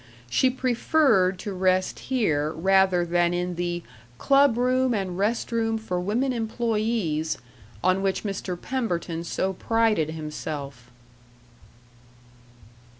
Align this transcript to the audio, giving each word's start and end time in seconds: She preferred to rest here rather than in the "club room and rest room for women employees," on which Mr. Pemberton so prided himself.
She 0.31 0.49
preferred 0.49 1.37
to 1.41 1.53
rest 1.53 1.99
here 2.09 2.51
rather 2.53 3.05
than 3.05 3.35
in 3.35 3.53
the 3.53 3.83
"club 4.17 4.57
room 4.57 4.95
and 4.95 5.15
rest 5.15 5.51
room 5.51 5.77
for 5.77 6.01
women 6.01 6.33
employees," 6.33 7.37
on 7.83 8.01
which 8.01 8.23
Mr. 8.23 8.59
Pemberton 8.59 9.23
so 9.23 9.53
prided 9.53 10.09
himself. 10.09 10.89